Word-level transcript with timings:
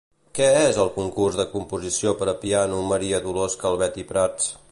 Què 0.37 0.45
és 0.61 0.79
el 0.83 0.87
"Concurs 0.95 1.37
de 1.41 1.45
Composició 1.51 2.15
per 2.21 2.29
a 2.33 2.37
Piano 2.47 2.81
Maria 2.95 3.23
Dolors 3.27 3.59
Calvet 3.65 4.01
i 4.05 4.09
Prats"? 4.13 4.53